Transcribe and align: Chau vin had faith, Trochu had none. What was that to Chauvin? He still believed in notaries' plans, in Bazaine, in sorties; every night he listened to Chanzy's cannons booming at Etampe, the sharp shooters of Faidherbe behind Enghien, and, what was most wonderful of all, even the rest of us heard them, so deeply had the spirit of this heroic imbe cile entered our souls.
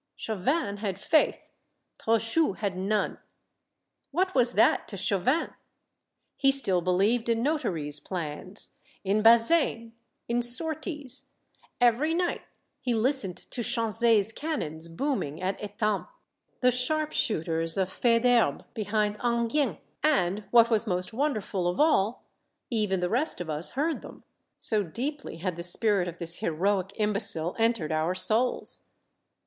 Chau 0.17 0.33
vin 0.33 0.77
had 0.77 0.97
faith, 0.99 1.51
Trochu 1.99 2.53
had 2.57 2.75
none. 2.75 3.19
What 4.09 4.33
was 4.33 4.53
that 4.53 4.87
to 4.87 4.97
Chauvin? 4.97 5.53
He 6.37 6.51
still 6.51 6.81
believed 6.81 7.29
in 7.29 7.43
notaries' 7.43 7.99
plans, 7.99 8.69
in 9.03 9.21
Bazaine, 9.21 9.93
in 10.27 10.41
sorties; 10.41 11.33
every 11.79 12.15
night 12.15 12.41
he 12.79 12.95
listened 12.95 13.37
to 13.51 13.61
Chanzy's 13.61 14.33
cannons 14.33 14.87
booming 14.87 15.39
at 15.39 15.61
Etampe, 15.61 16.07
the 16.61 16.71
sharp 16.71 17.11
shooters 17.11 17.77
of 17.77 17.87
Faidherbe 17.87 18.65
behind 18.73 19.19
Enghien, 19.19 19.77
and, 20.01 20.45
what 20.49 20.71
was 20.71 20.87
most 20.87 21.13
wonderful 21.13 21.67
of 21.67 21.79
all, 21.79 22.23
even 22.71 23.01
the 23.01 23.07
rest 23.11 23.39
of 23.39 23.51
us 23.51 23.73
heard 23.77 24.01
them, 24.01 24.23
so 24.57 24.81
deeply 24.81 25.37
had 25.37 25.55
the 25.57 25.61
spirit 25.61 26.07
of 26.07 26.17
this 26.17 26.39
heroic 26.39 26.89
imbe 26.99 27.17
cile 27.21 27.55
entered 27.59 27.91
our 27.91 28.15
souls. 28.15 28.85